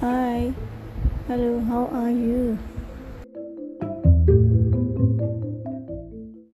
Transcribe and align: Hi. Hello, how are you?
Hi. 0.00 0.54
Hello, 1.28 1.60
how 1.64 1.86
are 1.88 2.10
you? 2.10 2.58